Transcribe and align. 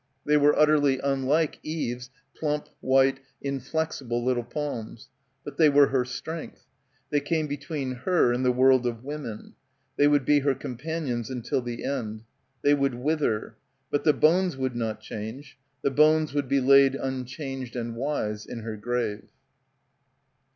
They 0.25 0.35
were 0.35 0.57
utterly 0.57 0.97
unlike 0.97 1.59
Eve's 1.61 2.09
plump, 2.35 2.69
white, 2.79 3.19
inflexible 3.39 4.25
little 4.25 4.43
palms. 4.43 5.09
But 5.45 5.57
they 5.57 5.69
were 5.69 5.89
her 5.89 6.05
strength. 6.05 6.65
They 7.11 7.19
came 7.19 7.45
between 7.45 7.91
her 7.97 8.33
and 8.33 8.43
the 8.43 8.51
world 8.51 8.87
of 8.87 9.03
women. 9.03 9.53
They 9.97 10.07
would 10.07 10.25
be 10.25 10.39
her 10.39 10.55
com 10.55 10.75
panions 10.75 11.29
until 11.29 11.61
the 11.61 11.83
end. 11.83 12.23
They 12.63 12.73
would 12.73 12.95
wither. 12.95 13.57
But 13.91 14.03
the 14.03 14.13
bones 14.13 14.57
would 14.57 14.75
not 14.75 15.01
change. 15.01 15.55
The 15.83 15.91
bones 15.91 16.33
would 16.33 16.47
be 16.49 16.61
laid 16.61 16.95
unchanged 16.95 17.75
and 17.75 17.95
wise, 17.95 18.47
in 18.47 18.61
her 18.61 18.77
grave. 18.77 19.29